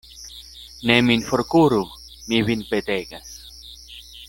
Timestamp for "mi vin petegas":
2.31-3.31